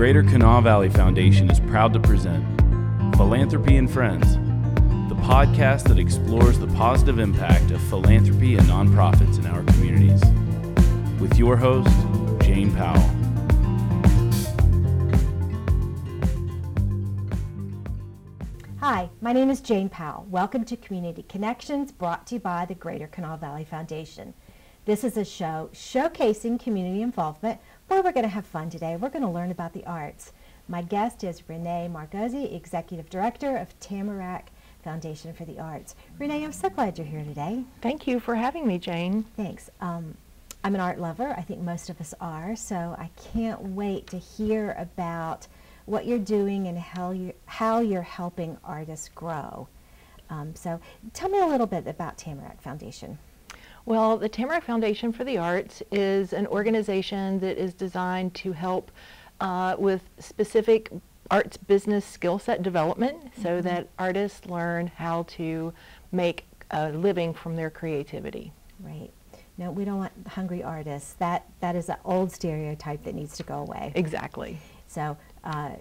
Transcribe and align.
Greater 0.00 0.22
Kanawha 0.22 0.62
Valley 0.62 0.88
Foundation 0.88 1.50
is 1.50 1.60
proud 1.60 1.92
to 1.92 2.00
present 2.00 2.42
Philanthropy 3.16 3.76
and 3.76 3.90
Friends, 3.90 4.32
the 5.10 5.14
podcast 5.16 5.88
that 5.88 5.98
explores 5.98 6.58
the 6.58 6.68
positive 6.68 7.18
impact 7.18 7.70
of 7.70 7.82
philanthropy 7.82 8.56
and 8.56 8.66
nonprofits 8.66 9.38
in 9.38 9.44
our 9.44 9.62
communities. 9.64 10.22
With 11.20 11.36
your 11.36 11.54
host, 11.54 11.90
Jane 12.42 12.74
Powell. 12.74 12.98
Hi, 18.78 19.10
my 19.20 19.34
name 19.34 19.50
is 19.50 19.60
Jane 19.60 19.90
Powell. 19.90 20.24
Welcome 20.30 20.64
to 20.64 20.78
Community 20.78 21.24
Connections 21.24 21.92
brought 21.92 22.26
to 22.28 22.36
you 22.36 22.40
by 22.40 22.64
the 22.64 22.74
Greater 22.74 23.06
Kanawha 23.06 23.36
Valley 23.36 23.66
Foundation. 23.66 24.32
This 24.86 25.04
is 25.04 25.18
a 25.18 25.26
show 25.26 25.68
showcasing 25.74 26.58
community 26.58 27.02
involvement 27.02 27.60
where 27.90 28.04
we're 28.04 28.12
going 28.12 28.22
to 28.22 28.28
have 28.28 28.46
fun 28.46 28.70
today. 28.70 28.96
We're 28.96 29.08
going 29.08 29.24
to 29.24 29.28
learn 29.28 29.50
about 29.50 29.72
the 29.72 29.84
arts. 29.84 30.32
My 30.68 30.80
guest 30.80 31.24
is 31.24 31.48
Renee 31.48 31.90
Margocee, 31.92 32.54
Executive 32.54 33.10
Director 33.10 33.56
of 33.56 33.78
Tamarack 33.80 34.52
Foundation 34.84 35.34
for 35.34 35.44
the 35.44 35.58
Arts. 35.58 35.96
Renee, 36.16 36.44
I'm 36.44 36.52
so 36.52 36.70
glad 36.70 36.96
you're 36.96 37.06
here 37.08 37.24
today. 37.24 37.64
Thank 37.82 38.06
you 38.06 38.20
for 38.20 38.36
having 38.36 38.64
me, 38.64 38.78
Jane. 38.78 39.24
Thanks. 39.36 39.70
Um, 39.80 40.16
I'm 40.62 40.76
an 40.76 40.80
art 40.80 41.00
lover. 41.00 41.34
I 41.36 41.42
think 41.42 41.62
most 41.62 41.90
of 41.90 42.00
us 42.00 42.14
are. 42.20 42.54
So 42.54 42.76
I 42.76 43.10
can't 43.32 43.60
wait 43.60 44.06
to 44.08 44.18
hear 44.18 44.76
about 44.78 45.48
what 45.86 46.06
you're 46.06 46.18
doing 46.20 46.68
and 46.68 46.78
how, 46.78 47.10
you, 47.10 47.32
how 47.46 47.80
you're 47.80 48.02
helping 48.02 48.56
artists 48.62 49.10
grow. 49.16 49.66
Um, 50.30 50.54
so 50.54 50.80
tell 51.12 51.28
me 51.28 51.40
a 51.40 51.46
little 51.46 51.66
bit 51.66 51.88
about 51.88 52.18
Tamarack 52.18 52.62
Foundation. 52.62 53.18
Well, 53.86 54.18
the 54.18 54.28
Tamarack 54.28 54.64
Foundation 54.64 55.12
for 55.12 55.24
the 55.24 55.38
Arts 55.38 55.82
is 55.90 56.32
an 56.32 56.46
organization 56.46 57.40
that 57.40 57.58
is 57.58 57.74
designed 57.74 58.34
to 58.34 58.52
help 58.52 58.90
uh, 59.40 59.76
with 59.78 60.02
specific 60.18 60.90
arts 61.30 61.56
business 61.56 62.04
skill 62.04 62.38
set 62.38 62.62
development 62.62 63.24
mm-hmm. 63.24 63.42
so 63.42 63.60
that 63.60 63.88
artists 63.98 64.46
learn 64.46 64.88
how 64.88 65.22
to 65.24 65.72
make 66.12 66.44
a 66.72 66.90
living 66.90 67.32
from 67.32 67.56
their 67.56 67.70
creativity. 67.70 68.52
Right. 68.80 69.10
No, 69.56 69.70
we 69.70 69.84
don't 69.84 69.98
want 69.98 70.12
hungry 70.26 70.62
artists. 70.62 71.14
That 71.14 71.46
that 71.60 71.76
is 71.76 71.88
an 71.88 71.96
old 72.04 72.32
stereotype 72.32 73.04
that 73.04 73.14
needs 73.14 73.36
to 73.36 73.42
go 73.42 73.58
away. 73.58 73.92
Exactly. 73.94 74.58
So, 74.86 75.16
uh, 75.44 75.72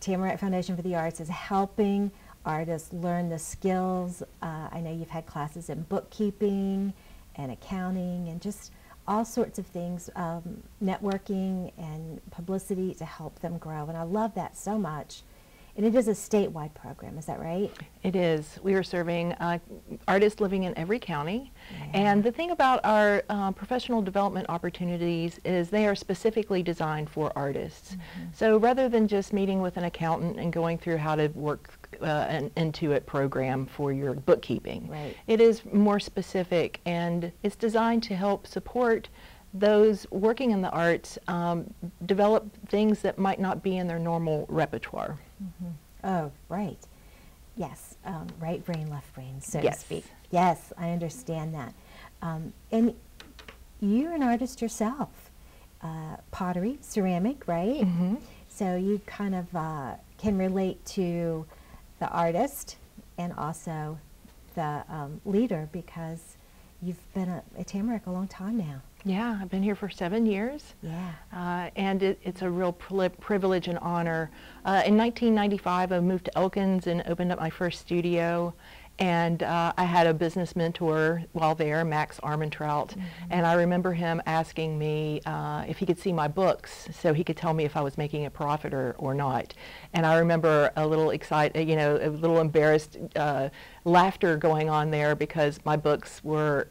Tamarack 0.00 0.40
Foundation 0.40 0.74
for 0.74 0.82
the 0.82 0.96
Arts 0.96 1.20
is 1.20 1.28
helping 1.28 2.10
artists 2.44 2.92
learn 2.92 3.28
the 3.28 3.38
skills. 3.38 4.22
Uh, 4.42 4.68
I 4.72 4.80
know 4.80 4.92
you've 4.92 5.08
had 5.08 5.26
classes 5.26 5.70
in 5.70 5.82
bookkeeping 5.82 6.92
and 7.36 7.52
accounting 7.52 8.28
and 8.28 8.40
just 8.40 8.72
all 9.06 9.24
sorts 9.24 9.58
of 9.58 9.66
things, 9.66 10.10
um, 10.16 10.62
networking 10.82 11.72
and 11.76 12.20
publicity 12.30 12.94
to 12.94 13.04
help 13.04 13.38
them 13.40 13.58
grow. 13.58 13.86
And 13.86 13.96
I 13.96 14.02
love 14.02 14.34
that 14.34 14.56
so 14.56 14.78
much. 14.78 15.22
And 15.74 15.86
it 15.86 15.94
is 15.94 16.06
a 16.06 16.12
statewide 16.12 16.74
program, 16.74 17.16
is 17.16 17.24
that 17.26 17.40
right? 17.40 17.72
It 18.02 18.14
is. 18.14 18.58
We 18.62 18.74
are 18.74 18.82
serving 18.82 19.32
uh, 19.34 19.58
artists 20.06 20.38
living 20.38 20.64
in 20.64 20.76
every 20.76 20.98
county. 20.98 21.50
Yeah. 21.70 21.86
And 21.94 22.22
the 22.22 22.30
thing 22.30 22.50
about 22.50 22.84
our 22.84 23.22
uh, 23.30 23.52
professional 23.52 24.02
development 24.02 24.46
opportunities 24.50 25.40
is 25.46 25.70
they 25.70 25.86
are 25.86 25.94
specifically 25.94 26.62
designed 26.62 27.08
for 27.08 27.32
artists. 27.34 27.92
Mm-hmm. 27.92 28.24
So 28.34 28.58
rather 28.58 28.90
than 28.90 29.08
just 29.08 29.32
meeting 29.32 29.62
with 29.62 29.78
an 29.78 29.84
accountant 29.84 30.38
and 30.38 30.52
going 30.52 30.76
through 30.76 30.98
how 30.98 31.16
to 31.16 31.28
work 31.28 31.81
uh, 32.00 32.26
an 32.28 32.50
Intuit 32.50 33.06
program 33.06 33.66
for 33.66 33.92
your 33.92 34.14
bookkeeping, 34.14 34.88
right. 34.88 35.16
it 35.26 35.40
is 35.40 35.62
more 35.72 36.00
specific 36.00 36.80
and 36.86 37.32
it's 37.42 37.56
designed 37.56 38.02
to 38.04 38.16
help 38.16 38.46
support 38.46 39.08
those 39.54 40.06
working 40.10 40.50
in 40.50 40.62
the 40.62 40.70
arts 40.70 41.18
um, 41.28 41.72
develop 42.06 42.48
things 42.68 43.00
that 43.00 43.18
might 43.18 43.38
not 43.38 43.62
be 43.62 43.76
in 43.76 43.86
their 43.86 43.98
normal 43.98 44.46
repertoire. 44.48 45.18
Mm-hmm. 45.42 45.70
Oh, 46.04 46.32
right. 46.48 46.78
Yes, 47.56 47.96
um, 48.04 48.26
right 48.40 48.64
brain, 48.64 48.88
left 48.88 49.12
brain, 49.14 49.40
so 49.40 49.60
yes. 49.60 49.80
to 49.80 49.84
speak. 49.84 50.04
Yes, 50.30 50.72
I 50.78 50.90
understand 50.90 51.54
that. 51.54 51.74
Um, 52.22 52.52
and 52.70 52.94
you're 53.80 54.12
an 54.12 54.22
artist 54.22 54.62
yourself. 54.62 55.10
Uh, 55.82 56.16
pottery, 56.30 56.78
ceramic, 56.80 57.46
right? 57.46 57.82
Mm-hmm. 57.82 58.14
So 58.48 58.76
you 58.76 59.00
kind 59.04 59.34
of 59.34 59.54
uh, 59.54 59.94
can 60.16 60.38
relate 60.38 60.84
to 60.86 61.44
the 62.02 62.08
artist 62.08 62.78
and 63.16 63.32
also 63.34 63.96
the 64.56 64.82
um, 64.88 65.20
leader 65.24 65.68
because 65.70 66.36
you've 66.82 67.14
been 67.14 67.28
a, 67.28 67.42
a 67.56 67.62
Tamarack 67.62 68.06
a 68.08 68.10
long 68.10 68.26
time 68.26 68.56
now. 68.56 68.82
Yeah, 69.04 69.38
I've 69.40 69.48
been 69.48 69.62
here 69.62 69.76
for 69.76 69.88
seven 69.88 70.26
years. 70.26 70.74
Yeah. 70.82 71.12
Uh, 71.32 71.70
and 71.76 72.02
it, 72.02 72.18
it's 72.24 72.42
a 72.42 72.50
real 72.50 72.72
privilege 72.72 73.68
and 73.68 73.78
honor. 73.78 74.32
Uh, 74.64 74.82
in 74.84 74.96
1995, 74.96 75.92
I 75.92 76.00
moved 76.00 76.24
to 76.24 76.36
Elkins 76.36 76.88
and 76.88 77.04
opened 77.06 77.30
up 77.30 77.38
my 77.38 77.50
first 77.50 77.80
studio. 77.80 78.52
And 78.98 79.42
uh, 79.42 79.72
I 79.76 79.84
had 79.84 80.06
a 80.06 80.14
business 80.14 80.54
mentor 80.54 81.24
while 81.32 81.54
there, 81.54 81.84
Max 81.84 82.20
Armentrout. 82.20 82.90
Mm-hmm. 82.90 83.00
And 83.30 83.46
I 83.46 83.54
remember 83.54 83.92
him 83.92 84.22
asking 84.26 84.78
me 84.78 85.20
uh, 85.26 85.64
if 85.66 85.78
he 85.78 85.86
could 85.86 85.98
see 85.98 86.12
my 86.12 86.28
books 86.28 86.88
so 86.92 87.12
he 87.12 87.24
could 87.24 87.36
tell 87.36 87.54
me 87.54 87.64
if 87.64 87.76
I 87.76 87.80
was 87.80 87.98
making 87.98 88.26
a 88.26 88.30
profit 88.30 88.72
or, 88.72 88.94
or 88.98 89.14
not. 89.14 89.54
And 89.92 90.06
I 90.06 90.18
remember 90.18 90.70
a 90.76 90.86
little 90.86 91.10
excited, 91.10 91.68
you 91.68 91.76
know, 91.76 91.96
a 91.96 92.10
little 92.10 92.40
embarrassed 92.40 92.98
uh, 93.16 93.48
laughter 93.84 94.36
going 94.36 94.70
on 94.70 94.90
there 94.90 95.14
because 95.14 95.58
my 95.64 95.76
books 95.76 96.22
were 96.22 96.68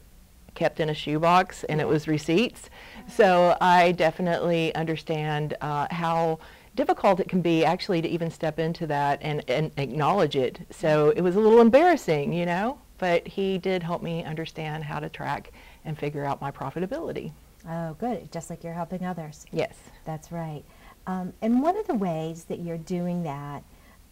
kept 0.56 0.80
in 0.80 0.90
a 0.90 0.94
shoebox 0.94 1.64
and 1.66 1.80
it 1.82 1.88
was 1.88 2.08
receipts. 2.08 2.70
So 3.08 3.58
I 3.62 3.94
definitely 3.94 4.74
understand 4.76 5.56
uh, 5.62 5.88
how 5.92 6.40
difficult 6.76 7.20
it 7.20 7.28
can 7.28 7.42
be 7.42 7.66
actually 7.66 8.02
to 8.02 8.08
even 8.08 8.32
step 8.32 8.60
into 8.60 8.88
that 8.88 9.20
and, 9.22 9.44
and 9.50 9.72
acknowledge 9.78 10.36
it. 10.36 10.60
So 10.72 11.10
it 11.10 11.22
was 11.22 11.36
a 11.36 11.40
little 11.40 11.62
embarrassing, 11.62 12.34
you 12.34 12.46
know, 12.46 12.80
but 12.98 13.28
he 13.28 13.58
did 13.58 13.84
help 13.84 14.02
me 14.02 14.24
understand 14.24 14.84
how 14.84 15.00
to 15.00 15.10
track 15.10 15.52
and 15.86 15.98
figure 15.98 16.24
out 16.24 16.40
my 16.40 16.52
profitability. 16.52 17.32
Oh, 17.68 17.94
good. 18.00 18.32
Just 18.32 18.50
like 18.50 18.64
you're 18.64 18.74
helping 18.74 19.06
others. 19.06 19.46
Yes. 19.52 19.76
That's 20.06 20.32
right. 20.32 20.64
Um, 21.08 21.34
and 21.42 21.62
one 21.62 21.78
of 21.78 21.88
the 21.88 21.96
ways 21.96 22.46
that 22.46 22.60
you're 22.60 22.78
doing 22.78 23.24
that 23.24 23.64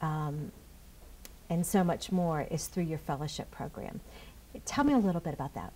um, 0.01 0.51
and 1.49 1.65
so 1.65 1.83
much 1.83 2.11
more 2.11 2.47
is 2.51 2.67
through 2.67 2.83
your 2.83 2.99
fellowship 2.99 3.49
program. 3.51 4.01
Tell 4.65 4.83
me 4.83 4.93
a 4.93 4.97
little 4.97 5.21
bit 5.21 5.33
about 5.33 5.53
that. 5.55 5.73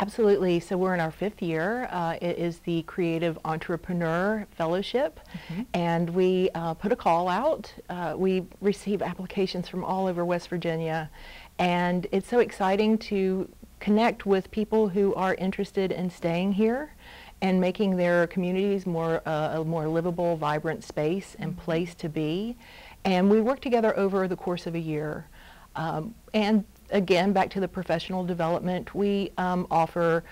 Absolutely. 0.00 0.60
So 0.60 0.76
we're 0.76 0.94
in 0.94 1.00
our 1.00 1.10
fifth 1.10 1.42
year. 1.42 1.88
Uh, 1.90 2.16
it 2.22 2.38
is 2.38 2.60
the 2.60 2.82
Creative 2.82 3.36
Entrepreneur 3.44 4.46
Fellowship, 4.52 5.18
mm-hmm. 5.50 5.62
and 5.74 6.08
we 6.10 6.50
uh, 6.54 6.74
put 6.74 6.92
a 6.92 6.96
call 6.96 7.28
out. 7.28 7.72
Uh, 7.88 8.14
we 8.16 8.44
receive 8.60 9.02
applications 9.02 9.68
from 9.68 9.84
all 9.84 10.06
over 10.06 10.24
West 10.24 10.48
Virginia, 10.50 11.10
and 11.58 12.06
it's 12.12 12.28
so 12.28 12.38
exciting 12.38 12.96
to 12.98 13.48
connect 13.80 14.24
with 14.24 14.48
people 14.52 14.88
who 14.88 15.14
are 15.14 15.34
interested 15.34 15.90
in 15.90 16.10
staying 16.10 16.52
here 16.52 16.94
and 17.42 17.60
making 17.60 17.96
their 17.96 18.28
communities 18.28 18.86
more 18.86 19.20
uh, 19.26 19.60
a 19.60 19.64
more 19.64 19.88
livable, 19.88 20.36
vibrant 20.36 20.84
space 20.84 21.34
and 21.40 21.52
mm-hmm. 21.52 21.60
place 21.62 21.94
to 21.96 22.08
be. 22.08 22.56
And 23.04 23.28
we 23.28 23.40
work 23.40 23.60
together 23.60 23.96
over 23.98 24.28
the 24.28 24.36
course 24.36 24.68
of 24.68 24.76
a 24.76 24.80
year. 24.80 25.26
Um, 25.74 26.14
and 26.34 26.64
again, 26.90 27.32
back 27.32 27.50
to 27.50 27.60
the 27.60 27.68
professional 27.68 28.24
development, 28.24 28.94
we 28.94 29.32
um, 29.38 29.66
offer 29.70 30.24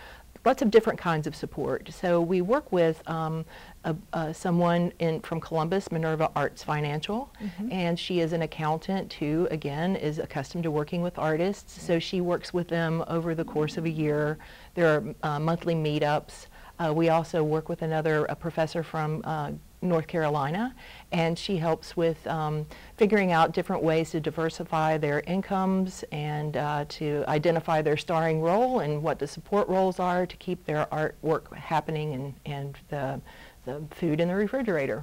lots 0.47 0.63
of 0.63 0.71
different 0.71 0.99
kinds 0.99 1.27
of 1.27 1.35
support. 1.35 1.91
So 1.93 2.21
we 2.21 2.41
work 2.41 2.71
with 2.71 3.03
um, 3.11 3.45
a, 3.85 3.97
uh, 4.13 4.33
someone 4.33 4.93
in, 5.01 5.21
from 5.21 5.41
Columbus, 5.41 5.91
Minerva 5.91 6.31
Arts 6.37 6.63
Financial, 6.63 7.33
mm-hmm. 7.43 7.73
and 7.73 7.99
she 7.99 8.21
is 8.21 8.33
an 8.33 8.43
accountant 8.43 9.13
who, 9.15 9.49
again, 9.51 9.97
is 9.97 10.21
accustomed 10.21 10.63
to 10.63 10.71
working 10.71 11.03
with 11.03 11.19
artists. 11.19 11.83
So 11.83 11.99
she 11.99 12.21
works 12.21 12.55
with 12.55 12.69
them 12.69 13.05
over 13.09 13.35
the 13.35 13.45
course 13.45 13.77
of 13.77 13.87
a 13.87 13.91
year. 13.91 14.39
There 14.75 14.95
are 14.95 15.15
uh, 15.25 15.41
monthly 15.41 15.75
meetups. 15.75 16.47
Uh, 16.79 16.93
we 16.95 17.09
also 17.09 17.43
work 17.43 17.69
with 17.69 17.83
another 17.83 18.27
a 18.27 18.37
professor 18.37 18.83
from 18.85 19.23
uh, 19.25 19.51
North 19.83 20.07
Carolina, 20.07 20.75
and 21.13 21.39
she 21.39 21.57
helps 21.59 21.97
with 21.97 22.27
um, 22.27 22.67
figuring 22.97 23.33
out 23.33 23.53
different 23.53 23.83
ways 23.83 24.11
to 24.11 24.21
diversify 24.21 24.99
their 24.99 25.21
incomes 25.21 26.05
and 26.13 26.57
uh, 26.57 26.85
to 26.89 27.25
identify 27.29 27.83
their 27.83 27.97
starring 27.97 28.41
role 28.41 28.81
and 28.81 29.03
what 29.03 29.19
the 29.19 29.27
support 29.27 29.69
roles 29.69 30.01
are 30.01 30.27
to 30.27 30.37
keep 30.39 30.65
their 30.67 30.87
artwork 30.91 31.53
happening 31.55 32.15
and, 32.15 32.35
and 32.47 32.79
the, 32.89 33.21
the 33.65 33.83
food 33.91 34.21
in 34.21 34.29
the 34.29 34.35
refrigerator. 34.35 35.03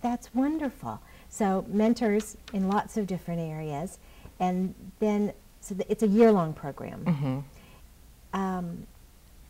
That's 0.00 0.34
wonderful. 0.34 1.00
So 1.28 1.64
mentors 1.68 2.36
in 2.52 2.68
lots 2.68 2.96
of 2.96 3.06
different 3.06 3.40
areas, 3.40 3.98
and 4.40 4.74
then 4.98 5.32
so 5.60 5.76
it's 5.88 6.02
a 6.02 6.08
year-long 6.08 6.54
program. 6.54 7.04
Mm-hmm. 7.04 8.38
Um, 8.38 8.86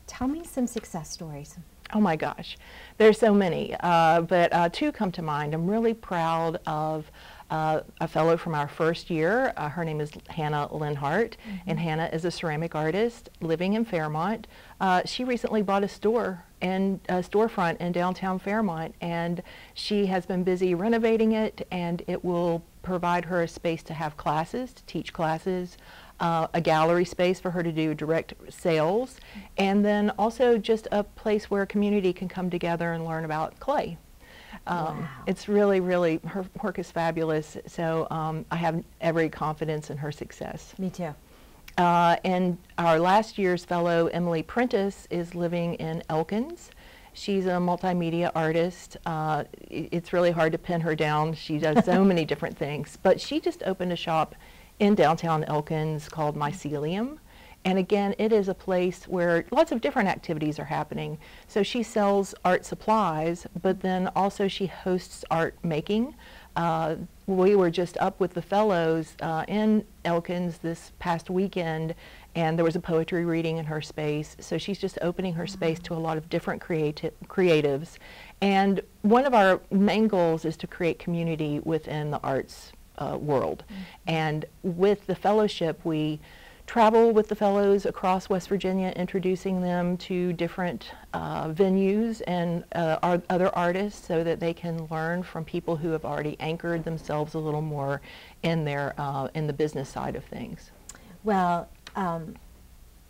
tell 0.07 0.29
me 0.29 0.45
some 0.45 0.67
success 0.67 1.11
stories. 1.11 1.57
Oh 1.95 2.01
my 2.01 2.17
gosh, 2.17 2.57
there's 2.97 3.19
so 3.19 3.35
many, 3.35 3.77
uh, 3.81 4.23
but 4.23 4.53
uh, 4.53 4.69
two 4.71 4.93
come 4.93 5.13
to 5.13 5.23
mind. 5.23 5.53
I'm 5.53 5.69
really 5.69 5.93
proud 5.93 6.59
of 6.67 7.11
uh, 7.51 7.81
a 8.01 8.09
fellow 8.09 8.39
from 8.39 8.55
our 8.55 8.67
first 8.67 9.11
year. 9.11 9.53
Uh, 9.59 9.69
her 9.69 9.85
name 9.85 10.01
is 10.01 10.11
Hannah 10.31 10.69
Linhart, 10.73 11.35
mm-hmm. 11.35 11.57
and 11.67 11.79
Hannah 11.79 12.09
is 12.11 12.25
a 12.25 12.31
ceramic 12.31 12.75
artist 12.75 13.29
living 13.43 13.75
in 13.75 13.85
Fairmont. 13.85 14.47
Uh, 14.81 15.03
she 15.05 15.23
recently 15.23 15.61
bought 15.61 15.85
a 15.85 15.89
store 15.89 16.43
and 16.63 16.99
a 17.11 17.17
storefront 17.17 17.77
in 17.77 17.93
downtown 17.93 18.39
Fairmont, 18.39 18.95
and 19.03 19.43
she 19.75 20.07
has 20.07 20.25
been 20.25 20.45
busy 20.45 20.75
renovating 20.75 21.33
it, 21.33 21.67
and 21.71 22.03
it 22.07 22.25
will 22.25 22.63
provide 22.83 23.27
her 23.27 23.43
a 23.43 23.49
space 23.49 23.83
to 23.83 23.93
have 23.93 24.17
classes, 24.17 24.73
to 24.73 24.83
teach 24.85 25.13
classes, 25.13 25.77
uh, 26.23 26.47
a 26.55 26.61
gallery 26.61 27.05
space 27.05 27.41
for 27.41 27.51
her 27.51 27.63
to 27.63 27.73
do 27.73 27.95
direct 27.95 28.33
sales, 28.49 29.17
and 29.59 29.85
then 29.85 30.11
also 30.19 30.57
just 30.57 30.87
a 30.93 31.03
place 31.03 31.51
where 31.51 31.63
a 31.63 31.67
community 31.67 32.13
can 32.13 32.29
come 32.29 32.49
together 32.49 32.93
and 32.93 33.05
learn 33.05 33.25
about 33.25 33.59
clay. 33.59 33.99
Um, 34.69 35.01
wow. 35.01 35.09
It's 35.27 35.49
really, 35.49 35.81
really, 35.81 36.21
her 36.25 36.47
work 36.63 36.79
is 36.79 36.91
fabulous. 36.93 37.57
So 37.67 38.07
um, 38.11 38.47
I 38.53 38.57
have 38.57 38.85
every 39.01 39.29
confidence 39.29 39.91
in 39.91 39.97
her 39.97 40.13
success. 40.13 40.75
Me 40.79 40.91
too. 40.91 41.13
Uh, 41.77 42.17
and 42.25 42.57
our 42.79 43.01
last 43.01 43.37
year's 43.37 43.65
fellow, 43.65 44.07
Emily 44.09 44.45
Prentice, 44.45 45.09
is 45.11 45.35
living 45.35 45.75
in 45.75 46.05
Elkins. 46.09 46.71
She's 47.15 47.47
a 47.47 47.59
multimedia 47.59 48.31
artist. 48.35 48.97
Uh, 49.05 49.45
it's 49.69 50.13
really 50.13 50.31
hard 50.31 50.53
to 50.53 50.59
pin 50.59 50.81
her 50.83 50.95
down. 50.95 51.35
She 51.35 51.59
does 51.59 51.85
so 51.85 52.05
many 52.13 52.25
different 52.25 52.57
things. 52.57 52.97
But 53.03 53.21
she 53.21 53.41
just 53.41 53.65
opened 53.65 53.93
a 53.93 53.97
shop 53.97 54.37
in 54.79 54.95
downtown 54.95 55.45
Elkins 55.45 56.09
called 56.09 56.37
Mycelium. 56.37 57.19
And 57.65 57.79
again, 57.79 58.15
it 58.19 58.33
is 58.33 58.49
a 58.49 58.55
place 58.55 59.05
where 59.05 59.45
lots 59.53 59.71
of 59.71 59.81
different 59.81 60.09
activities 60.09 60.59
are 60.59 60.65
happening. 60.65 61.19
So 61.47 61.63
she 61.63 61.83
sells 61.85 62.35
art 62.45 62.65
supplies, 62.65 63.47
but 63.61 63.81
then 63.81 64.09
also 64.17 64.49
she 64.49 64.67
hosts 64.67 65.25
art 65.31 65.55
making. 65.63 66.17
Uh, 66.57 66.97
we 67.27 67.55
were 67.55 67.71
just 67.71 67.97
up 67.99 68.19
with 68.19 68.35
the 68.35 68.43
fellows 68.43 69.17
uh, 69.23 69.45
in 69.47 69.85
Elkins 70.05 70.59
this 70.59 70.93
past 70.99 71.31
weekend, 71.31 71.95
and 72.35 72.59
there 72.59 72.65
was 72.65 72.77
a 72.77 72.81
poetry 72.81 73.25
reading 73.25 73.59
in 73.59 73.65
her 73.65 73.81
space. 73.81 74.37
So 74.41 74.59
she's 74.59 74.79
just 74.79 74.99
opening 75.01 75.35
her 75.35 75.47
space 75.47 75.79
to 75.81 75.95
a 75.95 75.97
lot 75.97 76.17
of 76.17 76.29
different 76.29 76.61
creati- 76.61 77.13
creatives. 77.29 77.97
And 78.41 78.81
one 79.03 79.25
of 79.25 79.35
our 79.35 79.61
main 79.71 80.09
goals 80.09 80.45
is 80.45 80.57
to 80.59 80.67
create 80.67 80.99
community 80.99 81.61
within 81.61 82.11
the 82.11 82.21
arts 82.23 82.73
uh, 82.99 83.17
world. 83.21 83.65
And 84.07 84.45
with 84.63 85.07
the 85.07 85.15
fellowship, 85.15 85.81
we 85.85 86.21
travel 86.67 87.13
with 87.13 87.29
the 87.29 87.35
fellows 87.35 87.85
across 87.85 88.29
West 88.29 88.49
Virginia, 88.49 88.93
introducing 88.97 89.61
them 89.61 89.97
to 89.99 90.33
different 90.33 90.93
uh, 91.13 91.49
venues 91.49 92.23
and 92.27 92.65
uh, 92.75 93.19
other 93.29 93.55
artists 93.55 94.07
so 94.07 94.25
that 94.25 94.41
they 94.41 94.55
can 94.55 94.87
learn 94.91 95.23
from 95.23 95.45
people 95.45 95.77
who 95.77 95.91
have 95.91 96.05
already 96.05 96.37
anchored 96.41 96.85
themselves 96.85 97.35
a 97.35 97.39
little 97.39 97.63
more 97.63 98.01
in 98.43 98.65
their 98.65 98.95
uh, 98.99 99.29
in 99.35 99.47
the 99.47 99.53
business 99.53 99.89
side 99.89 100.17
of 100.17 100.25
things. 100.25 100.71
Well, 101.25 101.69
um, 101.95 102.37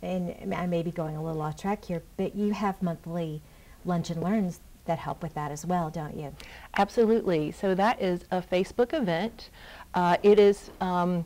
and 0.01 0.53
I 0.53 0.65
may 0.65 0.83
be 0.83 0.91
going 0.91 1.15
a 1.15 1.23
little 1.23 1.41
off 1.41 1.55
track 1.55 1.85
here, 1.85 2.03
but 2.17 2.35
you 2.35 2.51
have 2.51 2.81
monthly 2.81 3.41
lunch 3.85 4.09
and 4.09 4.21
learns 4.21 4.59
that 4.85 4.99
help 4.99 5.21
with 5.21 5.33
that 5.33 5.51
as 5.51 5.65
well, 5.65 5.89
don't 5.89 6.17
you? 6.17 6.35
Absolutely. 6.77 7.51
So 7.51 7.75
that 7.75 8.01
is 8.01 8.25
a 8.31 8.41
Facebook 8.41 8.93
event. 8.93 9.49
Uh, 9.93 10.17
it 10.23 10.39
is. 10.39 10.71
Um, 10.81 11.25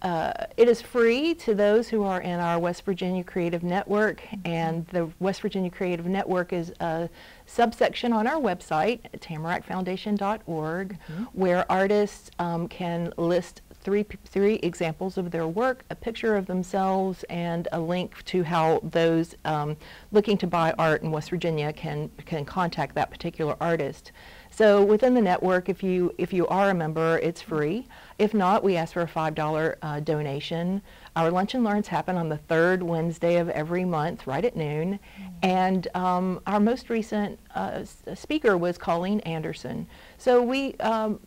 uh, 0.00 0.32
it 0.56 0.68
is 0.68 0.80
free 0.80 1.34
to 1.34 1.56
those 1.56 1.88
who 1.88 2.04
are 2.04 2.20
in 2.20 2.38
our 2.38 2.56
West 2.56 2.84
Virginia 2.84 3.24
Creative 3.24 3.64
Network, 3.64 4.22
and 4.44 4.86
the 4.92 5.10
West 5.18 5.40
Virginia 5.40 5.70
Creative 5.70 6.06
Network 6.06 6.52
is 6.52 6.72
a 6.78 7.08
subsection 7.46 8.12
on 8.12 8.28
our 8.28 8.40
website, 8.40 9.00
tamarackfoundation.org, 9.18 10.98
mm-hmm. 10.98 11.24
where 11.32 11.70
artists 11.70 12.30
um, 12.38 12.68
can 12.68 13.12
list 13.16 13.62
three, 13.80 14.04
three 14.24 14.54
examples 14.56 15.16
of 15.16 15.30
their 15.30 15.46
work, 15.46 15.84
a 15.90 15.94
picture 15.94 16.36
of 16.36 16.46
themselves, 16.46 17.24
and 17.24 17.68
a 17.72 17.80
link 17.80 18.22
to 18.24 18.42
how 18.42 18.80
those 18.82 19.34
um, 19.44 19.76
looking 20.12 20.36
to 20.38 20.46
buy 20.46 20.74
art 20.78 21.02
in 21.02 21.10
West 21.10 21.30
Virginia 21.30 21.72
can, 21.72 22.10
can 22.26 22.44
contact 22.44 22.94
that 22.94 23.10
particular 23.10 23.56
artist. 23.60 24.12
So 24.50 24.82
within 24.82 25.14
the 25.14 25.20
network, 25.20 25.68
if 25.68 25.82
you, 25.82 26.14
if 26.18 26.32
you 26.32 26.46
are 26.48 26.70
a 26.70 26.74
member, 26.74 27.18
it's 27.18 27.40
free. 27.40 27.86
If 28.18 28.34
not, 28.34 28.64
we 28.64 28.76
ask 28.76 28.94
for 28.94 29.02
a 29.02 29.06
$5 29.06 29.76
uh, 29.82 30.00
donation. 30.00 30.82
Our 31.14 31.30
Lunch 31.30 31.54
and 31.54 31.62
Learns 31.64 31.86
happen 31.86 32.16
on 32.16 32.28
the 32.28 32.38
third 32.38 32.82
Wednesday 32.82 33.36
of 33.36 33.48
every 33.50 33.84
month, 33.84 34.26
right 34.26 34.44
at 34.44 34.56
noon. 34.56 34.98
Mm-hmm. 34.98 35.32
And 35.42 35.88
um, 35.94 36.40
our 36.46 36.60
most 36.60 36.90
recent 36.90 37.38
uh, 37.54 37.84
speaker 38.14 38.56
was 38.56 38.78
Colleen 38.78 39.20
Anderson. 39.20 39.86
So 40.16 40.42
we, 40.42 40.74
um, 40.76 41.20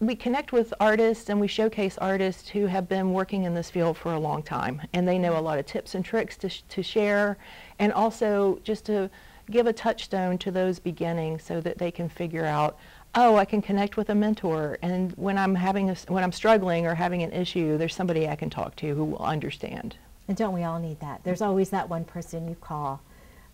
we 0.00 0.14
connect 0.14 0.52
with 0.52 0.74
artists 0.78 1.30
and 1.30 1.40
we 1.40 1.48
showcase 1.48 1.96
artists 1.98 2.48
who 2.48 2.66
have 2.66 2.88
been 2.88 3.12
working 3.12 3.44
in 3.44 3.54
this 3.54 3.70
field 3.70 3.96
for 3.96 4.12
a 4.12 4.18
long 4.18 4.42
time. 4.42 4.82
And 4.92 5.08
they 5.08 5.18
know 5.18 5.38
a 5.38 5.40
lot 5.40 5.58
of 5.58 5.66
tips 5.66 5.94
and 5.94 6.04
tricks 6.04 6.36
to, 6.38 6.48
sh- 6.48 6.62
to 6.68 6.82
share 6.82 7.38
and 7.78 7.92
also 7.92 8.60
just 8.62 8.84
to 8.86 9.10
give 9.50 9.66
a 9.66 9.72
touchstone 9.72 10.38
to 10.38 10.50
those 10.50 10.78
beginning 10.78 11.38
so 11.38 11.60
that 11.60 11.78
they 11.78 11.90
can 11.90 12.08
figure 12.08 12.44
out 12.44 12.76
oh, 13.16 13.36
I 13.36 13.46
can 13.46 13.62
connect 13.62 13.96
with 13.96 14.10
a 14.10 14.14
mentor, 14.14 14.78
and 14.82 15.12
when 15.12 15.38
I'm 15.38 15.54
having 15.54 15.90
a, 15.90 15.96
when 16.08 16.22
I'm 16.22 16.32
struggling 16.32 16.86
or 16.86 16.94
having 16.94 17.22
an 17.22 17.32
issue, 17.32 17.78
there's 17.78 17.94
somebody 17.94 18.28
I 18.28 18.36
can 18.36 18.50
talk 18.50 18.76
to 18.76 18.94
who 18.94 19.04
will 19.04 19.24
understand. 19.24 19.96
And 20.28 20.36
don't 20.36 20.52
we 20.52 20.64
all 20.64 20.78
need 20.78 21.00
that? 21.00 21.22
There's 21.24 21.40
always 21.40 21.70
that 21.70 21.88
one 21.88 22.04
person 22.04 22.46
you 22.46 22.56
call, 22.56 23.00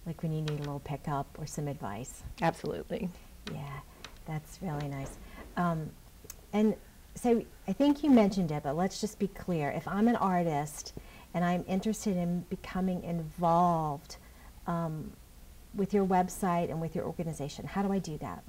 like 0.05 0.23
when 0.23 0.33
you 0.33 0.41
need 0.41 0.51
a 0.51 0.65
little 0.65 0.81
pickup 0.81 1.27
or 1.39 1.47
some 1.47 1.69
advice. 1.69 2.25
Absolutely. 2.41 3.09
Yeah, 3.53 3.79
that's 4.27 4.59
really 4.63 4.89
nice. 4.89 5.17
Um, 5.57 5.91
and 6.53 6.75
so 7.15 7.45
I 7.69 7.73
think 7.73 8.03
you 8.03 8.11
mentioned 8.11 8.51
it, 8.51 8.63
but 8.63 8.77
let's 8.77 9.01
just 9.01 9.19
be 9.19 9.29
clear. 9.29 9.71
If 9.71 9.87
I'm 9.87 10.09
an 10.09 10.17
artist 10.17 10.95
and 11.35 11.45
I'm 11.45 11.65
interested 11.69 12.17
in 12.17 12.41
becoming 12.49 13.03
involved 13.05 14.17
um, 14.67 15.13
with 15.75 15.95
your 15.95 16.05
website 16.05 16.71
and 16.71 16.81
with 16.81 16.95
your 16.95 17.05
organization, 17.05 17.67
how 17.67 17.83
do 17.83 17.93
I 17.93 17.99
do 17.99 18.19
that? 18.19 18.43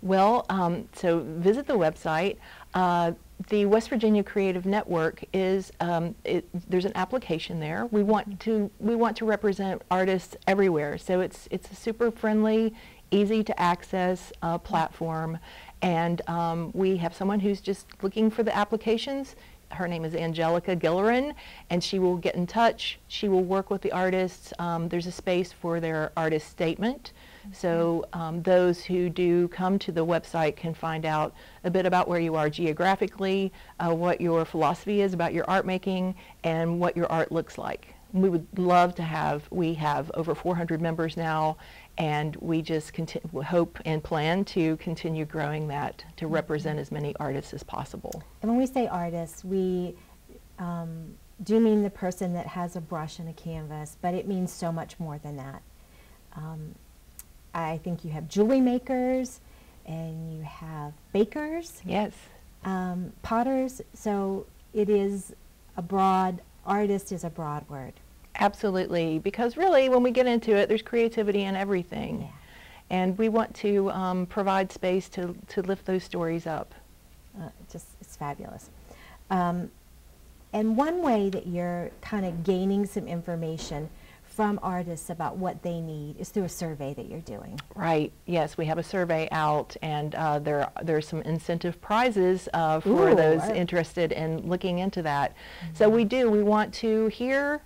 Well, 0.00 0.46
um, 0.48 0.88
so 0.92 1.20
visit 1.20 1.66
the 1.66 1.74
website. 1.74 2.36
Uh, 2.72 3.12
the 3.48 3.66
West 3.66 3.88
Virginia 3.88 4.22
Creative 4.22 4.64
Network 4.64 5.24
is 5.32 5.72
um, 5.80 6.14
it, 6.24 6.48
there's 6.70 6.84
an 6.84 6.92
application 6.94 7.58
there. 7.60 7.86
We 7.86 8.02
want 8.02 8.40
to 8.40 8.70
we 8.78 8.94
want 8.94 9.16
to 9.18 9.24
represent 9.24 9.82
artists 9.90 10.36
everywhere. 10.46 10.98
So 10.98 11.20
it's 11.20 11.48
it's 11.50 11.70
a 11.70 11.74
super 11.74 12.10
friendly, 12.10 12.74
easy 13.10 13.42
to 13.44 13.60
access 13.60 14.32
uh, 14.42 14.58
platform, 14.58 15.38
and 15.82 16.28
um, 16.28 16.70
we 16.74 16.96
have 16.96 17.14
someone 17.14 17.40
who's 17.40 17.60
just 17.60 17.86
looking 18.02 18.30
for 18.30 18.42
the 18.42 18.56
applications. 18.56 19.36
Her 19.70 19.86
name 19.86 20.04
is 20.04 20.14
Angelica 20.14 20.74
Gillerin, 20.74 21.34
and 21.68 21.84
she 21.84 21.98
will 21.98 22.16
get 22.16 22.34
in 22.34 22.46
touch. 22.46 22.98
She 23.08 23.28
will 23.28 23.44
work 23.44 23.70
with 23.70 23.82
the 23.82 23.92
artists. 23.92 24.52
Um, 24.58 24.88
there's 24.88 25.06
a 25.06 25.12
space 25.12 25.52
for 25.52 25.78
their 25.78 26.10
artist 26.16 26.48
statement. 26.48 27.12
So 27.52 28.06
um, 28.12 28.42
those 28.42 28.82
who 28.82 29.08
do 29.08 29.48
come 29.48 29.78
to 29.80 29.92
the 29.92 30.04
website 30.04 30.56
can 30.56 30.74
find 30.74 31.04
out 31.04 31.34
a 31.64 31.70
bit 31.70 31.86
about 31.86 32.08
where 32.08 32.20
you 32.20 32.34
are 32.34 32.50
geographically, 32.50 33.52
uh, 33.78 33.94
what 33.94 34.20
your 34.20 34.44
philosophy 34.44 35.02
is 35.02 35.12
about 35.14 35.34
your 35.34 35.44
art 35.48 35.66
making, 35.66 36.14
and 36.44 36.80
what 36.80 36.96
your 36.96 37.10
art 37.10 37.30
looks 37.30 37.58
like. 37.58 37.94
We 38.12 38.28
would 38.28 38.46
love 38.58 38.94
to 38.96 39.02
have, 39.02 39.46
we 39.50 39.74
have 39.74 40.10
over 40.14 40.34
400 40.34 40.80
members 40.80 41.16
now, 41.16 41.58
and 41.98 42.36
we 42.36 42.62
just 42.62 42.92
conti- 42.92 43.20
hope 43.44 43.78
and 43.84 44.02
plan 44.02 44.44
to 44.46 44.76
continue 44.78 45.24
growing 45.24 45.68
that 45.68 46.04
to 46.16 46.26
represent 46.26 46.78
as 46.78 46.90
many 46.90 47.14
artists 47.20 47.52
as 47.52 47.62
possible. 47.62 48.22
And 48.40 48.50
when 48.50 48.58
we 48.58 48.66
say 48.66 48.86
artists, 48.86 49.44
we 49.44 49.94
um, 50.58 51.14
do 51.42 51.60
mean 51.60 51.82
the 51.82 51.90
person 51.90 52.32
that 52.34 52.46
has 52.46 52.76
a 52.76 52.80
brush 52.80 53.18
and 53.18 53.28
a 53.28 53.32
canvas, 53.32 53.96
but 54.00 54.14
it 54.14 54.26
means 54.26 54.52
so 54.52 54.72
much 54.72 54.98
more 54.98 55.18
than 55.18 55.36
that. 55.36 55.62
Um, 56.36 56.74
I 57.54 57.78
think 57.78 58.04
you 58.04 58.10
have 58.10 58.28
jewelry 58.28 58.60
makers 58.60 59.40
and 59.86 60.32
you 60.32 60.42
have 60.42 60.92
bakers. 61.12 61.80
Yes. 61.84 62.12
Um, 62.64 63.12
potters. 63.22 63.80
So 63.94 64.46
it 64.74 64.88
is 64.88 65.34
a 65.76 65.82
broad, 65.82 66.40
artist 66.68 67.10
is 67.10 67.24
a 67.24 67.30
broad 67.30 67.68
word. 67.68 67.94
Absolutely. 68.38 69.18
Because 69.18 69.56
really, 69.56 69.88
when 69.88 70.02
we 70.02 70.12
get 70.12 70.26
into 70.26 70.54
it, 70.54 70.68
there's 70.68 70.82
creativity 70.82 71.42
in 71.42 71.56
everything. 71.56 72.20
Yeah. 72.20 72.28
And 72.90 73.18
we 73.18 73.28
want 73.28 73.54
to 73.56 73.90
um, 73.90 74.26
provide 74.26 74.70
space 74.72 75.08
to, 75.10 75.34
to 75.48 75.62
lift 75.62 75.84
those 75.84 76.04
stories 76.04 76.46
up. 76.46 76.74
Uh, 77.38 77.48
just, 77.70 77.86
it's 78.00 78.16
fabulous. 78.16 78.70
Um, 79.30 79.70
and 80.52 80.76
one 80.76 81.02
way 81.02 81.28
that 81.30 81.46
you're 81.46 81.90
kind 82.00 82.24
of 82.24 82.44
gaining 82.44 82.86
some 82.86 83.06
information 83.06 83.90
from 84.38 84.60
artists 84.62 85.10
about 85.10 85.36
what 85.36 85.64
they 85.64 85.80
need 85.80 86.16
is 86.16 86.28
through 86.28 86.44
a 86.44 86.48
survey 86.48 86.94
that 86.94 87.10
you're 87.10 87.18
doing. 87.22 87.58
Right. 87.74 88.12
Yes, 88.24 88.56
we 88.56 88.66
have 88.66 88.78
a 88.78 88.84
survey 88.84 89.28
out, 89.32 89.76
and 89.82 90.14
uh, 90.14 90.38
there 90.38 90.70
there's 90.80 91.08
some 91.08 91.22
incentive 91.22 91.80
prizes 91.80 92.48
uh, 92.54 92.78
for 92.78 93.08
Ooh, 93.10 93.14
those 93.16 93.42
interested 93.48 94.12
in 94.12 94.48
looking 94.48 94.78
into 94.78 95.02
that. 95.02 95.32
Mm-hmm. 95.32 95.74
So 95.74 95.88
we 95.88 96.04
do. 96.04 96.30
We 96.30 96.44
want 96.44 96.72
to 96.74 97.08
hear 97.08 97.62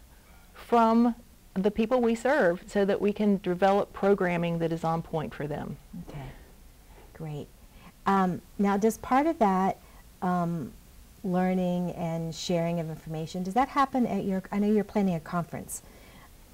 from 0.54 1.14
the 1.52 1.70
people 1.70 2.00
we 2.00 2.14
serve 2.14 2.64
so 2.66 2.86
that 2.86 2.98
we 2.98 3.12
can 3.12 3.36
develop 3.42 3.92
programming 3.92 4.58
that 4.60 4.72
is 4.72 4.82
on 4.82 5.02
point 5.02 5.34
for 5.34 5.46
them. 5.46 5.76
Okay. 6.08 6.24
Great. 7.12 7.48
Um, 8.06 8.40
now, 8.58 8.78
does 8.78 8.96
part 8.96 9.26
of 9.26 9.38
that 9.40 9.76
um, 10.22 10.72
learning 11.22 11.90
and 11.90 12.34
sharing 12.34 12.80
of 12.80 12.88
information, 12.88 13.42
does 13.42 13.52
that 13.52 13.68
happen 13.68 14.06
at 14.06 14.24
your, 14.24 14.42
I 14.50 14.58
know 14.58 14.72
you're 14.72 14.84
planning 14.84 15.14
a 15.16 15.20
conference, 15.20 15.82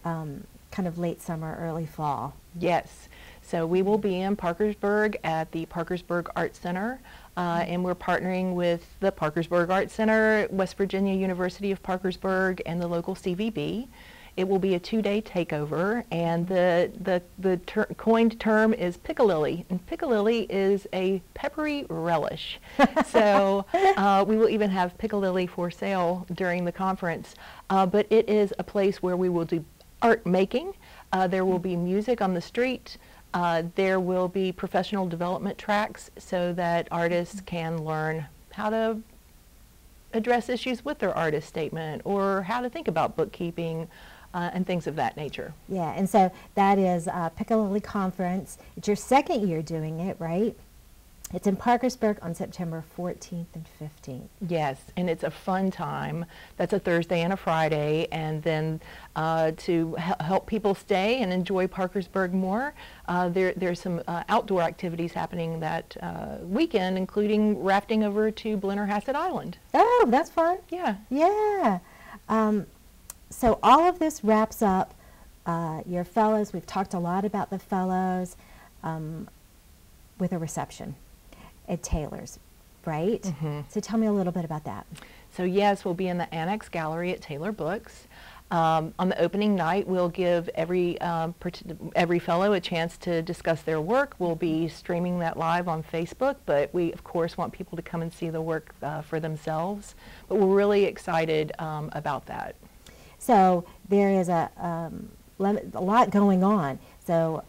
um, 0.08 0.44
kind 0.70 0.88
of 0.88 0.98
late 0.98 1.20
summer, 1.20 1.56
early 1.60 1.86
fall. 1.86 2.34
Yes. 2.58 3.08
So 3.42 3.66
we 3.66 3.82
will 3.82 3.98
be 3.98 4.20
in 4.20 4.36
Parkersburg 4.36 5.16
at 5.24 5.50
the 5.52 5.66
Parkersburg 5.66 6.28
Art 6.36 6.54
Center, 6.54 7.00
uh, 7.36 7.64
and 7.66 7.82
we're 7.82 7.94
partnering 7.94 8.54
with 8.54 8.86
the 9.00 9.10
Parkersburg 9.10 9.70
Art 9.70 9.90
Center, 9.90 10.46
West 10.50 10.76
Virginia 10.76 11.14
University 11.14 11.70
of 11.70 11.82
Parkersburg, 11.82 12.60
and 12.66 12.80
the 12.80 12.86
local 12.86 13.14
CVB. 13.14 13.88
It 14.36 14.46
will 14.46 14.60
be 14.60 14.76
a 14.76 14.78
two-day 14.78 15.22
takeover, 15.22 16.04
and 16.12 16.46
the 16.46 16.92
the 17.00 17.20
the 17.40 17.56
ter- 17.56 17.86
coined 17.96 18.38
term 18.38 18.72
is 18.72 18.96
piccalilli, 18.96 19.64
and 19.68 19.84
piccalilli 19.84 20.46
is 20.48 20.86
a 20.92 21.20
peppery 21.34 21.86
relish. 21.88 22.60
so 23.06 23.66
uh, 23.74 24.24
we 24.28 24.36
will 24.36 24.48
even 24.48 24.70
have 24.70 24.96
piccalilli 24.98 25.48
for 25.48 25.72
sale 25.72 26.24
during 26.34 26.64
the 26.64 26.70
conference. 26.70 27.34
Uh, 27.68 27.84
but 27.84 28.06
it 28.10 28.28
is 28.28 28.54
a 28.60 28.62
place 28.62 29.02
where 29.02 29.16
we 29.16 29.28
will 29.28 29.44
do 29.44 29.64
art 30.02 30.24
making. 30.26 30.74
Uh, 31.12 31.26
there 31.26 31.44
will 31.44 31.58
be 31.58 31.76
music 31.76 32.20
on 32.20 32.34
the 32.34 32.40
street. 32.40 32.98
Uh, 33.34 33.62
there 33.74 34.00
will 34.00 34.28
be 34.28 34.52
professional 34.52 35.06
development 35.06 35.58
tracks 35.58 36.10
so 36.18 36.52
that 36.54 36.88
artists 36.90 37.40
can 37.42 37.84
learn 37.84 38.26
how 38.52 38.70
to 38.70 38.98
address 40.14 40.48
issues 40.48 40.84
with 40.84 40.98
their 40.98 41.16
artist 41.16 41.48
statement 41.48 42.02
or 42.04 42.42
how 42.42 42.60
to 42.60 42.70
think 42.70 42.88
about 42.88 43.16
bookkeeping 43.16 43.86
uh, 44.34 44.50
and 44.52 44.66
things 44.66 44.86
of 44.86 44.96
that 44.96 45.16
nature. 45.16 45.52
Yeah, 45.68 45.92
and 45.96 46.08
so 46.08 46.30
that 46.54 46.78
is 46.78 47.08
uh, 47.08 47.30
Piccalilli 47.38 47.82
Conference. 47.82 48.58
It's 48.76 48.88
your 48.88 48.96
second 48.96 49.46
year 49.46 49.62
doing 49.62 50.00
it, 50.00 50.16
right? 50.18 50.56
It's 51.34 51.46
in 51.46 51.56
Parkersburg 51.56 52.18
on 52.22 52.34
September 52.34 52.82
14th 52.96 53.46
and 53.54 53.66
15th. 53.78 54.28
Yes, 54.48 54.80
and 54.96 55.10
it's 55.10 55.24
a 55.24 55.30
fun 55.30 55.70
time. 55.70 56.24
That's 56.56 56.72
a 56.72 56.78
Thursday 56.78 57.20
and 57.20 57.34
a 57.34 57.36
Friday, 57.36 58.08
and 58.10 58.42
then 58.42 58.80
uh, 59.14 59.52
to 59.58 59.94
he- 59.96 60.24
help 60.24 60.46
people 60.46 60.74
stay 60.74 61.20
and 61.20 61.30
enjoy 61.30 61.66
Parkersburg 61.66 62.32
more, 62.32 62.72
uh, 63.08 63.28
there, 63.28 63.52
there's 63.56 63.78
some 63.78 64.00
uh, 64.08 64.24
outdoor 64.30 64.62
activities 64.62 65.12
happening 65.12 65.60
that 65.60 65.94
uh, 66.00 66.36
weekend, 66.44 66.96
including 66.96 67.62
rafting 67.62 68.04
over 68.04 68.30
to 68.30 68.56
Blennerhassett 68.56 69.14
Island. 69.14 69.58
Oh, 69.74 70.06
that's 70.08 70.30
fun. 70.30 70.58
Yeah. 70.70 70.96
Yeah. 71.10 71.80
Um, 72.30 72.66
so 73.28 73.58
all 73.62 73.86
of 73.86 73.98
this 73.98 74.24
wraps 74.24 74.62
up 74.62 74.94
uh, 75.44 75.82
your 75.84 76.04
fellows. 76.04 76.54
We've 76.54 76.66
talked 76.66 76.94
a 76.94 76.98
lot 76.98 77.26
about 77.26 77.50
the 77.50 77.58
fellows 77.58 78.34
um, 78.82 79.28
with 80.18 80.32
a 80.32 80.38
reception 80.38 80.94
at 81.68 81.82
Taylor's, 81.82 82.38
right? 82.84 83.22
Mhm. 83.22 83.64
So 83.68 83.80
tell 83.80 83.98
me 83.98 84.06
a 84.06 84.12
little 84.12 84.32
bit 84.32 84.44
about 84.44 84.64
that. 84.64 84.86
So 85.32 85.44
yes, 85.44 85.84
we'll 85.84 85.94
be 85.94 86.08
in 86.08 86.18
the 86.18 86.32
Annex 86.34 86.68
Gallery 86.68 87.12
at 87.12 87.20
Taylor 87.20 87.52
Books. 87.52 88.06
Um, 88.50 88.94
on 88.98 89.10
the 89.10 89.20
opening 89.20 89.54
night, 89.54 89.86
we'll 89.86 90.08
give 90.08 90.48
every 90.54 90.98
um, 91.02 91.34
every 91.94 92.18
fellow 92.18 92.54
a 92.54 92.60
chance 92.60 92.96
to 92.98 93.20
discuss 93.20 93.60
their 93.60 93.78
work. 93.78 94.14
We'll 94.18 94.36
be 94.36 94.68
streaming 94.68 95.18
that 95.18 95.36
live 95.36 95.68
on 95.68 95.82
Facebook, 95.82 96.36
but 96.46 96.72
we 96.72 96.90
of 96.92 97.04
course 97.04 97.36
want 97.36 97.52
people 97.52 97.76
to 97.76 97.82
come 97.82 98.00
and 98.00 98.10
see 98.10 98.30
the 98.30 98.40
work 98.40 98.74
uh, 98.82 99.02
for 99.02 99.20
themselves. 99.20 99.94
But 100.28 100.36
we're 100.36 100.56
really 100.56 100.84
excited 100.84 101.52
um, 101.58 101.90
about 101.92 102.24
that. 102.26 102.54
So 103.18 103.64
there 103.88 104.10
is 104.10 104.30
a, 104.30 104.50
um, 104.56 105.10
a 105.40 105.80
lot 105.80 106.08
going 106.10 106.42
on. 106.42 106.78
So 107.06 107.42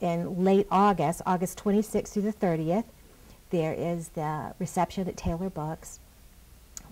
in 0.00 0.42
late 0.42 0.66
August, 0.70 1.22
August 1.26 1.62
26th 1.62 2.08
through 2.08 2.22
the 2.22 2.32
30th, 2.32 2.84
there 3.50 3.74
is 3.74 4.08
the 4.10 4.54
reception 4.58 5.08
at 5.08 5.16
Taylor 5.16 5.50
Books 5.50 6.00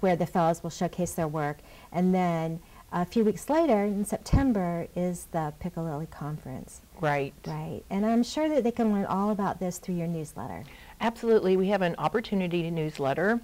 where 0.01 0.17
the 0.17 0.27
fellows 0.27 0.63
will 0.63 0.71
showcase 0.71 1.15
their 1.15 1.29
work. 1.29 1.59
And 1.91 2.15
then 2.15 2.61
a 2.93 3.05
few 3.05 3.25
weeks 3.25 3.51
later, 3.51 3.85
in 3.85 4.05
September, 4.05 4.87
is 4.95 5.27
the 5.33 5.53
Piccalilli 5.61 6.11
Conference. 6.11 6.81
Right. 7.01 7.35
Right. 7.47 7.83
And 7.91 8.07
I'm 8.07 8.23
sure 8.23 8.49
that 8.49 8.65
they 8.65 8.71
can 8.71 8.93
learn 8.93 9.07
all 9.07 9.31
about 9.31 9.61
this 9.61 9.79
through 9.79 9.97
your 9.97 10.07
newsletter. 10.07 10.65
Absolutely. 11.01 11.57
We 11.57 11.69
have 11.69 11.83
an 11.83 11.95
opportunity 11.99 12.71
newsletter 12.71 13.41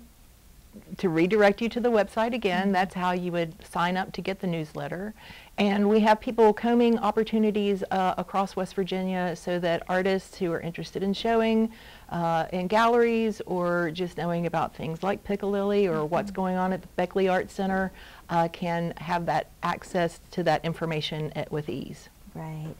to 0.99 1.09
redirect 1.09 1.61
you 1.61 1.69
to 1.71 1.81
the 1.81 1.91
website 1.91 2.35
again. 2.35 2.73
That's 2.73 2.95
how 2.95 3.13
you 3.13 3.33
would 3.33 3.55
sign 3.67 3.97
up 3.97 4.13
to 4.13 4.21
get 4.21 4.41
the 4.41 4.47
newsletter. 4.47 5.15
And 5.57 5.89
we 5.89 6.01
have 6.01 6.21
people 6.21 6.53
combing 6.53 6.99
opportunities 6.99 7.85
uh, 7.91 8.15
across 8.19 8.57
West 8.57 8.75
Virginia 8.75 9.37
so 9.37 9.59
that 9.61 9.83
artists 9.89 10.37
who 10.37 10.51
are 10.53 10.61
interested 10.61 11.03
in 11.03 11.13
showing 11.13 11.71
uh, 12.11 12.47
in 12.53 12.67
galleries 12.67 13.41
or 13.47 13.91
just 13.93 14.17
knowing 14.17 14.47
about 14.47 14.75
things 14.75 15.03
like 15.03 15.23
Piccalilli 15.25 15.89
or 15.89 16.05
what's 16.05 16.31
going 16.31 16.57
on 16.57 16.73
at 16.73 16.83
the 16.83 16.89
Beckley 16.97 17.29
Art 17.29 17.51
Center 17.51 17.93
uh, 18.31 18.49
can 18.49 18.95
have 18.97 19.27
that 19.27 19.51
access 19.63 20.21
to 20.33 20.43
that 20.43 20.65
information 20.65 21.33
at, 21.37 21.51
with 21.53 21.69
ease. 21.69 22.09
Right. 22.35 22.75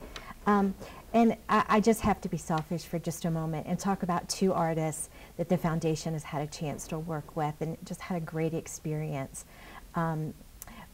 Um, 0.47 0.75
and 1.15 1.37
I, 1.47 1.63
I 1.69 1.79
just 1.79 2.01
have 2.01 2.21
to 2.21 2.29
be 2.29 2.37
selfish 2.37 2.83
for 2.83 2.99
just 2.99 3.25
a 3.25 3.31
moment 3.31 3.65
and 3.67 3.79
talk 3.79 4.03
about 4.03 4.27
two 4.29 4.53
artists 4.53 5.09
that 5.37 5.49
the 5.49 5.57
foundation 5.57 6.13
has 6.13 6.23
had 6.23 6.41
a 6.41 6.47
chance 6.47 6.87
to 6.89 6.99
work 6.99 7.35
with 7.35 7.55
and 7.61 7.77
just 7.85 8.01
had 8.01 8.17
a 8.17 8.19
great 8.19 8.53
experience 8.53 9.45
um, 9.95 10.33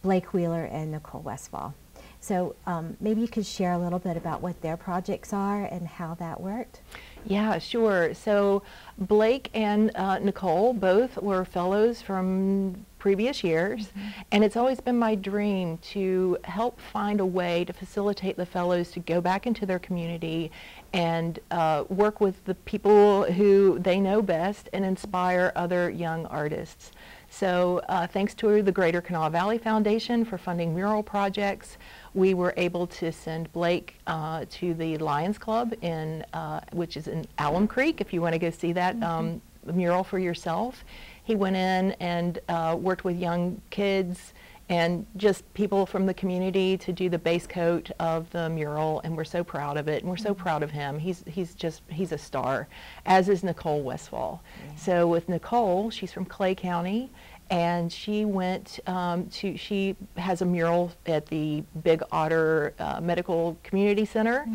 Blake 0.03 0.33
Wheeler 0.33 0.65
and 0.65 0.91
Nicole 0.91 1.21
Westfall. 1.21 1.73
So 2.21 2.55
um, 2.67 2.95
maybe 3.01 3.19
you 3.19 3.27
could 3.27 3.47
share 3.47 3.73
a 3.73 3.79
little 3.79 3.97
bit 3.97 4.15
about 4.15 4.41
what 4.41 4.61
their 4.61 4.77
projects 4.77 5.33
are 5.33 5.65
and 5.65 5.87
how 5.87 6.13
that 6.15 6.39
worked. 6.39 6.81
Yeah, 7.25 7.57
sure. 7.57 8.13
So 8.13 8.61
Blake 8.97 9.49
and 9.55 9.91
uh, 9.95 10.19
Nicole 10.19 10.73
both 10.73 11.17
were 11.17 11.43
fellows 11.45 12.01
from 12.01 12.85
previous 12.99 13.43
years, 13.43 13.91
and 14.31 14.43
it's 14.43 14.55
always 14.55 14.79
been 14.79 14.97
my 14.97 15.15
dream 15.15 15.79
to 15.79 16.37
help 16.43 16.79
find 16.79 17.19
a 17.19 17.25
way 17.25 17.65
to 17.65 17.73
facilitate 17.73 18.37
the 18.37 18.45
fellows 18.45 18.91
to 18.91 18.99
go 18.99 19.19
back 19.19 19.47
into 19.47 19.65
their 19.65 19.79
community 19.79 20.51
and 20.93 21.39
uh, 21.49 21.83
work 21.89 22.21
with 22.21 22.45
the 22.45 22.53
people 22.53 23.23
who 23.23 23.79
they 23.79 23.99
know 23.99 24.21
best 24.21 24.69
and 24.73 24.85
inspire 24.85 25.51
other 25.55 25.89
young 25.89 26.27
artists. 26.27 26.91
So 27.29 27.81
uh, 27.87 28.07
thanks 28.07 28.33
to 28.35 28.61
the 28.61 28.71
Greater 28.71 29.01
Kanawha 29.01 29.29
Valley 29.29 29.57
Foundation 29.57 30.25
for 30.25 30.37
funding 30.37 30.75
mural 30.75 31.01
projects, 31.01 31.77
we 32.13 32.33
were 32.33 32.53
able 32.57 32.87
to 32.87 33.11
send 33.11 33.51
Blake 33.53 33.95
uh, 34.07 34.45
to 34.49 34.73
the 34.73 34.97
Lions 34.97 35.37
Club 35.37 35.73
in, 35.81 36.25
uh, 36.33 36.61
which 36.73 36.97
is 36.97 37.07
in 37.07 37.25
Alum 37.37 37.67
Creek, 37.67 38.01
if 38.01 38.13
you 38.13 38.21
want 38.21 38.33
to 38.33 38.39
go 38.39 38.49
see 38.49 38.73
that 38.73 39.01
um, 39.01 39.41
mural 39.65 40.03
for 40.03 40.19
yourself. 40.19 40.83
He 41.23 41.35
went 41.35 41.55
in 41.55 41.91
and 41.99 42.39
uh, 42.49 42.75
worked 42.79 43.03
with 43.03 43.17
young 43.17 43.61
kids 43.69 44.33
and 44.71 45.05
just 45.17 45.53
people 45.53 45.85
from 45.85 46.05
the 46.05 46.13
community 46.13 46.77
to 46.77 46.93
do 46.93 47.09
the 47.09 47.17
base 47.19 47.45
coat 47.45 47.91
of 47.99 48.29
the 48.31 48.49
mural 48.49 49.01
and 49.03 49.17
we're 49.17 49.25
so 49.25 49.43
proud 49.43 49.75
of 49.75 49.89
it 49.89 50.01
and 50.01 50.09
we're 50.09 50.15
so 50.15 50.33
proud 50.33 50.63
of 50.63 50.71
him. 50.71 50.97
He's 50.97 51.25
he's 51.27 51.53
just 51.53 51.81
he's 51.89 52.13
a 52.13 52.17
star 52.17 52.69
as 53.05 53.27
is 53.27 53.43
nicole 53.43 53.81
westfall. 53.81 54.41
So 54.77 55.07
with 55.07 55.27
nicole 55.27 55.89
she's 55.89 56.13
from 56.13 56.23
clay 56.23 56.55
county 56.55 57.11
and 57.51 57.91
she 57.91 58.23
went 58.23 58.79
um, 58.87 59.27
to 59.27 59.57
she 59.57 59.95
has 60.15 60.41
a 60.41 60.45
mural 60.45 60.91
at 61.05 61.25
the 61.27 61.61
big 61.83 62.01
otter 62.11 62.73
uh, 62.79 62.99
medical 63.01 63.57
community 63.61 64.05
center 64.05 64.45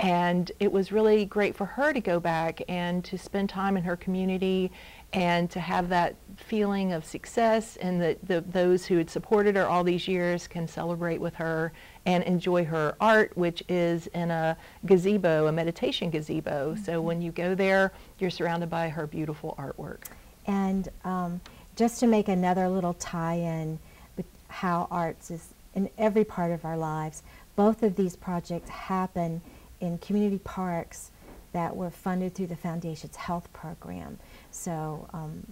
and 0.00 0.50
it 0.58 0.72
was 0.72 0.90
really 0.90 1.26
great 1.26 1.54
for 1.54 1.66
her 1.66 1.92
to 1.92 2.00
go 2.00 2.18
back 2.18 2.62
and 2.68 3.04
to 3.04 3.18
spend 3.18 3.48
time 3.50 3.76
in 3.76 3.84
her 3.84 3.96
community 3.96 4.72
and 5.12 5.50
to 5.50 5.60
have 5.60 5.88
that 5.88 6.16
feeling 6.36 6.92
of 6.92 7.04
success 7.04 7.76
and 7.76 8.00
that 8.00 8.26
the, 8.26 8.40
those 8.42 8.86
who 8.86 8.98
had 8.98 9.08
supported 9.08 9.54
her 9.54 9.66
all 9.66 9.84
these 9.84 10.08
years 10.08 10.48
can 10.48 10.66
celebrate 10.66 11.20
with 11.20 11.34
her 11.34 11.72
and 12.04 12.22
enjoy 12.24 12.64
her 12.64 12.96
art, 13.00 13.34
which 13.36 13.62
is 13.68 14.08
in 14.08 14.30
a 14.30 14.56
gazebo, 14.84 15.46
a 15.46 15.52
meditation 15.52 16.10
gazebo. 16.10 16.76
So 16.84 17.00
when 17.00 17.22
you 17.22 17.32
go 17.32 17.54
there, 17.54 17.92
you're 18.18 18.30
surrounded 18.30 18.68
by 18.68 18.88
her 18.88 19.06
beautiful 19.06 19.54
artwork. 19.58 20.04
And 20.46 20.88
um, 21.04 21.40
just 21.76 22.00
to 22.00 22.06
make 22.06 22.28
another 22.28 22.68
little 22.68 22.94
tie-in 22.94 23.78
with 24.16 24.26
how 24.48 24.88
arts 24.90 25.30
is 25.30 25.48
in 25.74 25.90
every 25.98 26.24
part 26.24 26.50
of 26.50 26.64
our 26.64 26.76
lives, 26.76 27.22
both 27.54 27.82
of 27.82 27.94
these 27.96 28.16
projects 28.16 28.70
happen 28.70 29.42
in 29.80 29.98
community 29.98 30.38
parks 30.38 31.10
that 31.52 31.76
were 31.76 31.90
funded 31.90 32.34
through 32.34 32.46
the 32.46 32.56
foundation's 32.56 33.16
health 33.16 33.50
program. 33.52 34.18
So 34.50 35.06
um, 35.12 35.46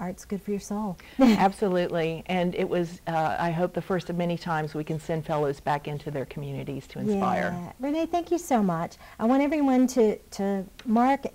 art's 0.00 0.24
good 0.24 0.42
for 0.42 0.50
your 0.50 0.60
soul. 0.60 0.96
Absolutely. 1.20 2.24
And 2.26 2.54
it 2.54 2.68
was, 2.68 3.00
uh, 3.06 3.36
I 3.38 3.50
hope, 3.50 3.74
the 3.74 3.82
first 3.82 4.10
of 4.10 4.16
many 4.16 4.38
times 4.38 4.74
we 4.74 4.82
can 4.82 4.98
send 4.98 5.26
fellows 5.26 5.60
back 5.60 5.86
into 5.86 6.10
their 6.10 6.24
communities 6.24 6.86
to 6.88 7.00
inspire. 7.00 7.54
Yeah. 7.56 7.72
Renee, 7.78 8.06
thank 8.06 8.30
you 8.30 8.38
so 8.38 8.62
much. 8.62 8.96
I 9.18 9.26
want 9.26 9.42
everyone 9.42 9.86
to, 9.88 10.16
to 10.16 10.64
mark 10.86 11.26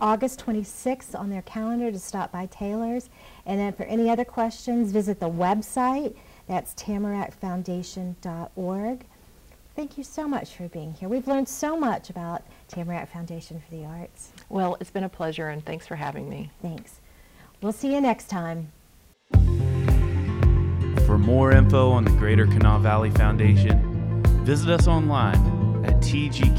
August 0.00 0.44
26th 0.44 1.16
on 1.18 1.30
their 1.30 1.42
calendar 1.42 1.92
to 1.92 1.98
stop 1.98 2.32
by 2.32 2.46
Taylor's. 2.46 3.10
And 3.46 3.60
then 3.60 3.72
for 3.72 3.84
any 3.84 4.10
other 4.10 4.24
questions, 4.24 4.92
visit 4.92 5.20
the 5.20 5.30
website. 5.30 6.16
That's 6.46 6.74
tamarackfoundation.org. 6.74 9.06
Thank 9.76 9.98
you 9.98 10.04
so 10.04 10.28
much 10.28 10.54
for 10.54 10.68
being 10.68 10.94
here. 10.94 11.08
We've 11.08 11.26
learned 11.26 11.48
so 11.48 11.76
much 11.76 12.08
about 12.08 12.42
Tamarack 12.68 13.12
Foundation 13.12 13.60
for 13.60 13.74
the 13.74 13.84
Arts. 13.84 14.30
Well, 14.48 14.76
it's 14.80 14.90
been 14.90 15.02
a 15.04 15.08
pleasure 15.08 15.48
and 15.48 15.64
thanks 15.64 15.86
for 15.86 15.96
having 15.96 16.28
me. 16.28 16.50
Thanks. 16.62 17.00
We'll 17.60 17.72
see 17.72 17.92
you 17.92 18.00
next 18.00 18.28
time. 18.28 18.70
For 21.06 21.18
more 21.18 21.50
info 21.52 21.90
on 21.90 22.04
the 22.04 22.12
Greater 22.12 22.46
Kanawha 22.46 22.82
Valley 22.82 23.10
Foundation, 23.10 24.22
visit 24.44 24.70
us 24.70 24.86
online 24.86 25.84
at 25.84 26.00
tgkvf.org. 26.00 26.54